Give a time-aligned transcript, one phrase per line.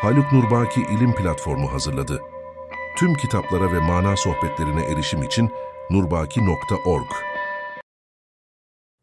[0.00, 2.20] Haluk Nurbaki İlim Platformu hazırladı.
[2.98, 5.50] Tüm kitaplara ve mana sohbetlerine erişim için
[5.90, 7.06] nurbaki.org.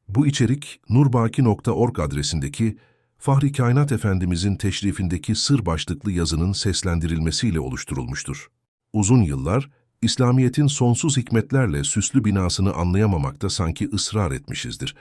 [0.08, 2.78] Bu içerik nurbaki.org adresindeki
[3.18, 8.48] Fahri Kainat Efendimizin teşrifindeki sır başlıklı yazının seslendirilmesiyle oluşturulmuştur.
[8.94, 9.70] Uzun yıllar
[10.02, 14.96] İslamiyet'in sonsuz hikmetlerle süslü binasını anlayamamakta sanki ısrar etmişizdir.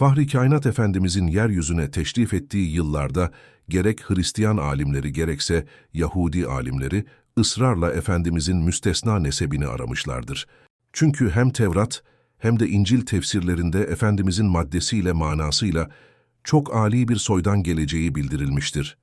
[0.00, 3.30] Fahri Kainat Efendimizin yeryüzüne teşrif ettiği yıllarda
[3.68, 7.04] gerek Hristiyan alimleri gerekse Yahudi alimleri
[7.38, 10.46] ısrarla Efendimizin müstesna nesebini aramışlardır.
[10.92, 12.02] Çünkü hem Tevrat
[12.38, 15.90] hem de İncil tefsirlerinde Efendimizin maddesiyle manasıyla
[16.44, 18.98] çok âli bir soydan geleceği bildirilmiştir.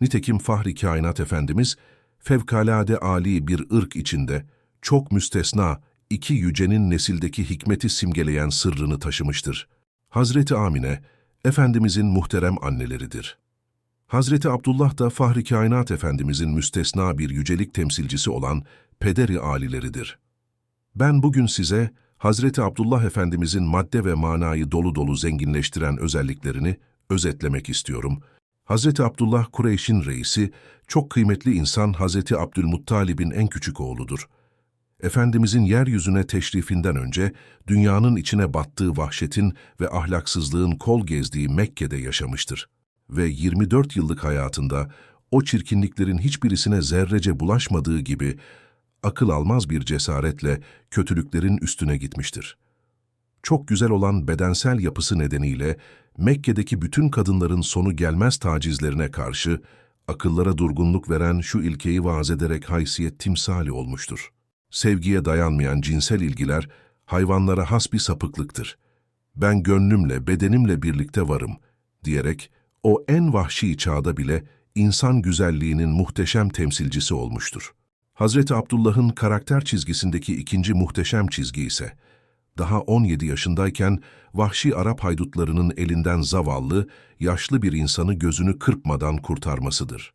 [0.00, 1.76] Nitekim Fahri Kainat Efendimiz,
[2.18, 4.46] fevkalade âli bir ırk içinde,
[4.82, 9.68] çok müstesna, iki yücenin nesildeki hikmeti simgeleyen sırrını taşımıştır.
[10.10, 11.00] Hazreti Amine,
[11.44, 13.38] Efendimizin muhterem anneleridir.
[14.06, 18.62] Hazreti Abdullah da Fahri Kainat Efendimizin müstesna bir yücelik temsilcisi olan
[19.00, 20.18] pederi alileridir.
[20.94, 26.76] Ben bugün size Hazreti Abdullah Efendimizin madde ve manayı dolu dolu zenginleştiren özelliklerini
[27.10, 28.20] özetlemek istiyorum.
[28.64, 30.52] Hazreti Abdullah Kureyş'in reisi,
[30.86, 34.28] çok kıymetli insan Hazreti Abdülmuttalib'in en küçük oğludur.
[35.02, 37.32] Efendimizin yeryüzüne teşrifinden önce
[37.66, 42.68] dünyanın içine battığı vahşetin ve ahlaksızlığın kol gezdiği Mekke'de yaşamıştır.
[43.10, 44.90] Ve 24 yıllık hayatında
[45.30, 48.38] o çirkinliklerin hiçbirisine zerrece bulaşmadığı gibi
[49.02, 52.58] akıl almaz bir cesaretle kötülüklerin üstüne gitmiştir.
[53.42, 55.76] Çok güzel olan bedensel yapısı nedeniyle
[56.18, 59.60] Mekke'deki bütün kadınların sonu gelmez tacizlerine karşı
[60.08, 64.30] akıllara durgunluk veren şu ilkeyi vaaz ederek haysiyet timsali olmuştur.
[64.70, 66.68] Sevgiye dayanmayan cinsel ilgiler
[67.04, 68.78] hayvanlara has bir sapıklıktır.
[69.36, 71.56] Ben gönlümle, bedenimle birlikte varım
[72.04, 72.50] diyerek
[72.82, 77.72] o en vahşi çağda bile insan güzelliğinin muhteşem temsilcisi olmuştur.
[78.14, 81.92] Hazreti Abdullah'ın karakter çizgisindeki ikinci muhteşem çizgi ise,
[82.58, 83.98] daha 17 yaşındayken
[84.34, 86.88] vahşi Arap haydutlarının elinden zavallı,
[87.20, 90.12] yaşlı bir insanı gözünü kırpmadan kurtarmasıdır.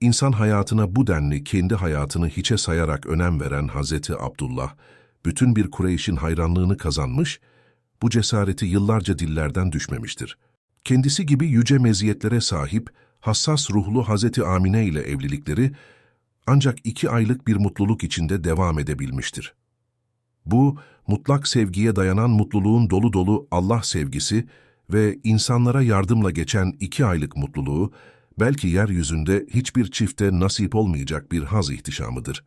[0.00, 4.74] İnsan hayatına bu denli kendi hayatını hiçe sayarak önem veren Hazreti Abdullah,
[5.24, 7.40] bütün bir Kureyş'in hayranlığını kazanmış,
[8.02, 10.38] bu cesareti yıllarca dillerden düşmemiştir.
[10.84, 12.90] Kendisi gibi yüce meziyetlere sahip,
[13.20, 15.72] hassas ruhlu Hazreti Amine ile evlilikleri,
[16.46, 19.54] ancak iki aylık bir mutluluk içinde devam edebilmiştir.
[20.46, 24.48] Bu, mutlak sevgiye dayanan mutluluğun dolu dolu Allah sevgisi
[24.92, 27.92] ve insanlara yardımla geçen iki aylık mutluluğu,
[28.40, 32.44] belki yeryüzünde hiçbir çifte nasip olmayacak bir haz ihtişamıdır.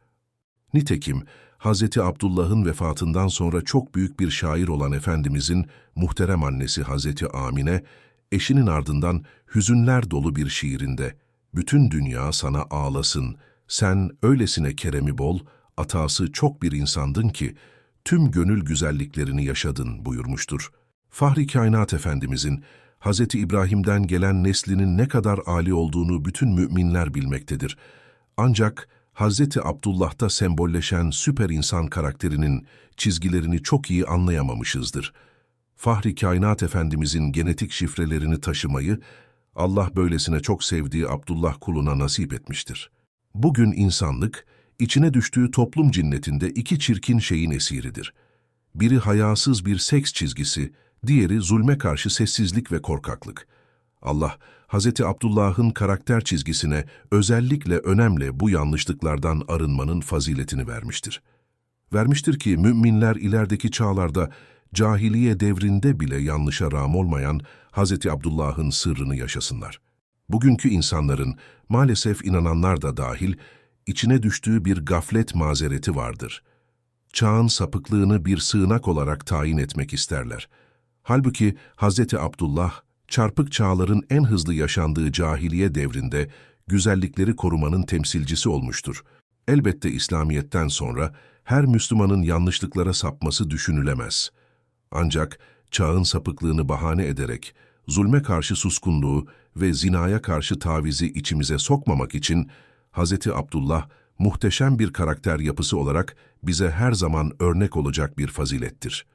[0.73, 1.23] Nitekim,
[1.59, 1.97] Hz.
[1.97, 5.65] Abdullah'ın vefatından sonra çok büyük bir şair olan Efendimizin
[5.95, 7.07] muhterem annesi Hz.
[7.33, 7.83] Amine,
[8.31, 9.23] eşinin ardından
[9.55, 11.17] hüzünler dolu bir şiirinde,
[11.55, 13.35] bütün dünya sana ağlasın,
[13.67, 15.39] sen öylesine keremi bol,
[15.77, 17.55] atası çok bir insandın ki,
[18.05, 20.71] tüm gönül güzelliklerini yaşadın buyurmuştur.
[21.09, 22.63] Fahri Kainat Efendimizin,
[23.03, 23.19] Hz.
[23.35, 27.77] İbrahim'den gelen neslinin ne kadar âli olduğunu bütün müminler bilmektedir.
[28.37, 29.41] Ancak Hz.
[29.63, 32.65] Abdullah'ta sembolleşen süper insan karakterinin
[32.97, 35.13] çizgilerini çok iyi anlayamamışızdır.
[35.75, 38.99] Fahri Kainat Efendimizin genetik şifrelerini taşımayı,
[39.55, 42.91] Allah böylesine çok sevdiği Abdullah kuluna nasip etmiştir.
[43.35, 44.45] Bugün insanlık,
[44.79, 48.13] içine düştüğü toplum cinnetinde iki çirkin şeyin esiridir.
[48.75, 50.73] Biri hayasız bir seks çizgisi,
[51.07, 53.47] diğeri zulme karşı sessizlik ve korkaklık.
[54.01, 54.37] Allah,
[54.67, 55.01] Hz.
[55.01, 61.21] Abdullah'ın karakter çizgisine özellikle önemli bu yanlışlıklardan arınmanın faziletini vermiştir.
[61.93, 64.29] Vermiştir ki müminler ilerideki çağlarda
[64.73, 67.39] cahiliye devrinde bile yanlışa rağm olmayan
[67.71, 68.07] Hz.
[68.07, 69.81] Abdullah'ın sırrını yaşasınlar.
[70.29, 71.35] Bugünkü insanların,
[71.69, 73.35] maalesef inananlar da dahil,
[73.87, 76.43] içine düştüğü bir gaflet mazereti vardır.
[77.13, 80.49] Çağın sapıklığını bir sığınak olarak tayin etmek isterler.
[81.03, 82.13] Halbuki Hz.
[82.13, 82.73] Abdullah,
[83.07, 86.29] çarpık çağların en hızlı yaşandığı cahiliye devrinde
[86.67, 89.03] güzellikleri korumanın temsilcisi olmuştur.
[89.47, 94.29] Elbette İslamiyet'ten sonra her Müslümanın yanlışlıklara sapması düşünülemez.
[94.91, 95.39] Ancak
[95.71, 97.55] çağın sapıklığını bahane ederek,
[97.87, 102.49] zulme karşı suskunluğu ve zinaya karşı tavizi içimize sokmamak için
[102.91, 103.27] Hz.
[103.27, 103.89] Abdullah
[104.19, 109.05] muhteşem bir karakter yapısı olarak bize her zaman örnek olacak bir fazilettir.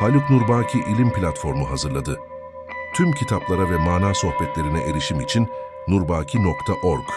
[0.00, 2.20] Haluk Nurbaki İlim Platformu hazırladı.
[2.94, 5.48] Tüm kitaplara ve mana sohbetlerine erişim için
[5.88, 7.08] nurbaki.org